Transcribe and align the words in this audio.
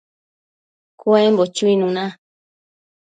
cuembo 0.99 1.43
chuinuna 1.55 2.03